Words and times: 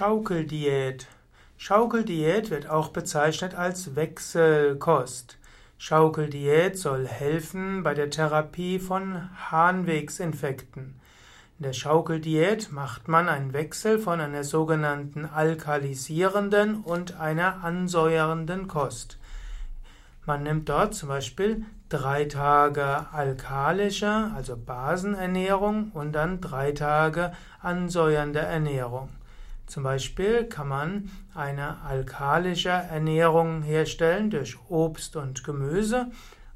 Schaukeldiät. 0.00 1.08
Schaukeldiät 1.58 2.48
wird 2.48 2.70
auch 2.70 2.88
bezeichnet 2.88 3.54
als 3.54 3.96
Wechselkost. 3.96 5.36
Schaukeldiät 5.76 6.78
soll 6.78 7.06
helfen 7.06 7.82
bei 7.82 7.92
der 7.92 8.08
Therapie 8.08 8.78
von 8.78 9.28
Harnwegsinfekten. 9.50 10.98
In 11.58 11.62
der 11.62 11.74
Schaukeldiät 11.74 12.72
macht 12.72 13.08
man 13.08 13.28
einen 13.28 13.52
Wechsel 13.52 13.98
von 13.98 14.22
einer 14.22 14.42
sogenannten 14.42 15.26
alkalisierenden 15.26 16.76
und 16.76 17.20
einer 17.20 17.62
ansäuernden 17.62 18.68
Kost. 18.68 19.18
Man 20.24 20.44
nimmt 20.44 20.70
dort 20.70 20.94
zum 20.94 21.10
Beispiel 21.10 21.66
drei 21.90 22.24
Tage 22.24 23.04
alkalische, 23.12 24.30
also 24.34 24.56
Basenernährung 24.56 25.90
und 25.92 26.12
dann 26.12 26.40
drei 26.40 26.72
Tage 26.72 27.32
ansäuernde 27.60 28.38
Ernährung. 28.38 29.10
Zum 29.70 29.84
Beispiel 29.84 30.46
kann 30.46 30.66
man 30.66 31.10
eine 31.32 31.82
alkalische 31.82 32.70
Ernährung 32.70 33.62
herstellen 33.62 34.28
durch 34.28 34.58
Obst 34.68 35.14
und 35.14 35.44
Gemüse 35.44 36.10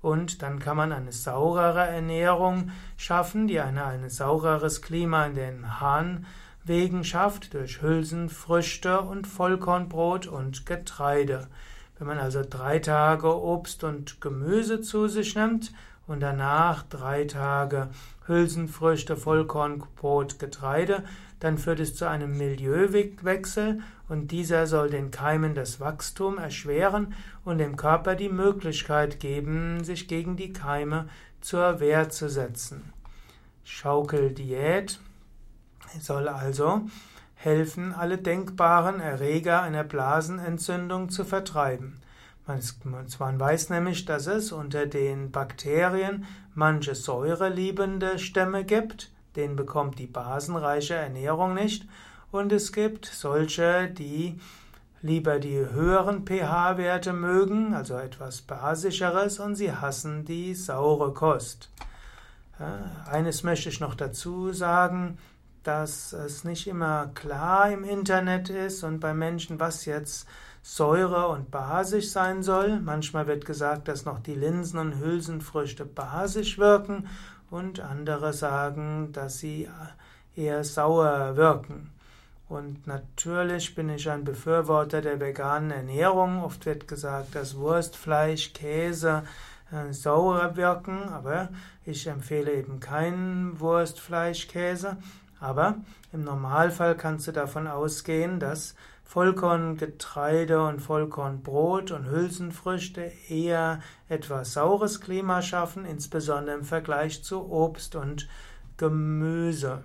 und 0.00 0.42
dann 0.42 0.60
kann 0.60 0.76
man 0.76 0.92
eine 0.92 1.10
saurere 1.10 1.88
Ernährung 1.88 2.70
schaffen, 2.96 3.48
die 3.48 3.58
eine, 3.58 3.84
ein 3.84 4.08
saureres 4.08 4.80
Klima 4.80 5.26
in 5.26 5.34
den 5.34 5.80
Harnwegen 5.80 7.02
schafft 7.02 7.52
durch 7.52 7.82
Hülsenfrüchte 7.82 9.00
und 9.00 9.26
Vollkornbrot 9.26 10.28
und 10.28 10.64
Getreide. 10.64 11.48
Wenn 11.98 12.06
man 12.06 12.18
also 12.18 12.44
drei 12.48 12.78
Tage 12.78 13.36
Obst 13.36 13.82
und 13.82 14.20
Gemüse 14.20 14.82
zu 14.82 15.08
sich 15.08 15.34
nimmt 15.34 15.72
und 16.10 16.18
danach 16.18 16.82
drei 16.82 17.24
Tage 17.24 17.88
Hülsenfrüchte, 18.26 19.16
Vollkornbrot, 19.16 20.40
Getreide, 20.40 21.04
dann 21.38 21.56
führt 21.56 21.78
es 21.78 21.94
zu 21.94 22.08
einem 22.08 22.36
Milieuwechsel 22.36 23.80
und 24.08 24.32
dieser 24.32 24.66
soll 24.66 24.90
den 24.90 25.12
Keimen 25.12 25.54
das 25.54 25.78
Wachstum 25.78 26.38
erschweren 26.38 27.14
und 27.44 27.58
dem 27.58 27.76
Körper 27.76 28.16
die 28.16 28.28
Möglichkeit 28.28 29.20
geben, 29.20 29.84
sich 29.84 30.08
gegen 30.08 30.36
die 30.36 30.52
Keime 30.52 31.08
zur 31.40 31.78
Wehr 31.78 32.10
zu 32.10 32.28
setzen. 32.28 32.92
Schaukeldiät 33.62 34.98
soll 36.00 36.26
also 36.26 36.88
helfen, 37.36 37.94
alle 37.94 38.18
denkbaren 38.18 38.98
Erreger 38.98 39.62
einer 39.62 39.84
Blasenentzündung 39.84 41.08
zu 41.08 41.24
vertreiben. 41.24 42.00
Man 43.18 43.40
weiß 43.40 43.70
nämlich, 43.70 44.04
dass 44.04 44.26
es 44.26 44.52
unter 44.52 44.86
den 44.86 45.30
Bakterien 45.30 46.26
manche 46.54 46.94
säureliebende 46.94 48.18
Stämme 48.18 48.64
gibt, 48.64 49.10
denen 49.36 49.56
bekommt 49.56 49.98
die 49.98 50.06
basenreiche 50.06 50.94
Ernährung 50.94 51.54
nicht, 51.54 51.86
und 52.32 52.52
es 52.52 52.72
gibt 52.72 53.06
solche, 53.06 53.88
die 53.88 54.40
lieber 55.02 55.38
die 55.38 55.58
höheren 55.58 56.26
pH-Werte 56.26 57.12
mögen, 57.12 57.74
also 57.74 57.96
etwas 57.96 58.42
basischeres, 58.42 59.38
und 59.38 59.56
sie 59.56 59.72
hassen 59.72 60.24
die 60.24 60.54
saure 60.54 61.14
Kost. 61.14 61.70
Eines 63.10 63.42
möchte 63.42 63.70
ich 63.70 63.80
noch 63.80 63.94
dazu 63.94 64.52
sagen, 64.52 65.18
dass 65.62 66.12
es 66.12 66.44
nicht 66.44 66.66
immer 66.66 67.10
klar 67.14 67.70
im 67.70 67.84
Internet 67.84 68.50
ist 68.50 68.82
und 68.82 69.00
bei 69.00 69.14
Menschen, 69.14 69.60
was 69.60 69.84
jetzt 69.84 70.26
Säure 70.62 71.28
und 71.28 71.50
basisch 71.50 72.10
sein 72.10 72.42
soll. 72.42 72.80
Manchmal 72.80 73.26
wird 73.26 73.44
gesagt, 73.44 73.88
dass 73.88 74.04
noch 74.04 74.20
die 74.20 74.34
Linsen 74.34 74.78
und 74.78 74.98
Hülsenfrüchte 74.98 75.84
basisch 75.84 76.58
wirken 76.58 77.08
und 77.50 77.80
andere 77.80 78.32
sagen, 78.32 79.10
dass 79.12 79.38
sie 79.38 79.68
eher 80.36 80.64
sauer 80.64 81.36
wirken. 81.36 81.90
Und 82.48 82.86
natürlich 82.86 83.74
bin 83.76 83.88
ich 83.90 84.10
ein 84.10 84.24
Befürworter 84.24 85.00
der 85.00 85.20
veganen 85.20 85.70
Ernährung. 85.70 86.42
Oft 86.42 86.66
wird 86.66 86.88
gesagt, 86.88 87.36
dass 87.36 87.56
Wurst, 87.56 87.96
Fleisch, 87.96 88.52
Käse 88.52 89.22
äh, 89.70 89.92
sauer 89.92 90.56
wirken, 90.56 91.08
aber 91.10 91.48
ich 91.86 92.08
empfehle 92.08 92.52
eben 92.52 92.80
keinen 92.80 93.60
Wurst, 93.60 94.00
Fleisch, 94.00 94.48
Käse. 94.48 94.96
Aber 95.40 95.76
im 96.12 96.22
Normalfall 96.22 96.96
kannst 96.96 97.26
du 97.26 97.32
davon 97.32 97.66
ausgehen, 97.66 98.38
dass 98.40 98.74
Vollkorngetreide 99.04 100.62
und 100.62 100.80
Vollkornbrot 100.80 101.90
und 101.90 102.08
Hülsenfrüchte 102.08 103.10
eher 103.28 103.80
etwas 104.08 104.52
saures 104.52 105.00
Klima 105.00 105.42
schaffen, 105.42 105.84
insbesondere 105.84 106.54
im 106.54 106.64
Vergleich 106.64 107.24
zu 107.24 107.50
Obst 107.50 107.96
und 107.96 108.28
Gemüse. 108.76 109.82